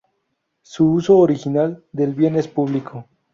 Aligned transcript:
Su 0.63 0.87
uso 0.93 1.19
original 1.19 1.83
del 1.91 2.15
bien 2.15 2.35
es 2.35 2.47
público. 2.47 3.05